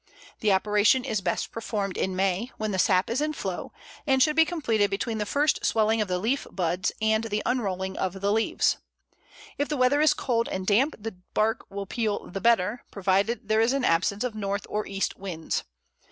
The 0.39 0.51
operation 0.51 1.05
is 1.05 1.21
best 1.21 1.51
performed 1.51 1.95
in 1.95 2.15
May, 2.15 2.49
when 2.57 2.71
the 2.71 2.79
sap 2.79 3.07
is 3.07 3.21
in 3.21 3.33
flow, 3.33 3.71
and 4.07 4.17
should 4.23 4.35
be 4.35 4.45
completed 4.45 4.89
between 4.89 5.19
the 5.19 5.27
first 5.27 5.63
swelling 5.63 6.01
of 6.01 6.07
the 6.07 6.17
leaf 6.17 6.47
buds 6.51 6.91
and 7.03 7.25
the 7.25 7.43
unrolling 7.45 7.95
of 7.99 8.19
the 8.19 8.31
leaves. 8.31 8.77
If 9.59 9.69
the 9.69 9.77
weather 9.77 10.01
is 10.01 10.15
cold 10.15 10.47
and 10.49 10.65
damp 10.65 10.95
the 10.97 11.17
bark 11.35 11.67
will 11.69 11.85
peel 11.85 12.31
the 12.31 12.41
better, 12.41 12.83
provided 12.89 13.47
there 13.47 13.61
is 13.61 13.73
an 13.73 13.85
absence 13.85 14.23
of 14.23 14.33
north 14.33 14.65
or 14.69 14.87
east 14.87 15.17
winds. 15.19 15.65